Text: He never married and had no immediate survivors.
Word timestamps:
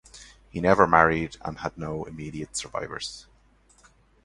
He 0.49 0.59
never 0.59 0.87
married 0.87 1.37
and 1.45 1.59
had 1.59 1.77
no 1.77 2.05
immediate 2.05 2.57
survivors. 2.57 3.27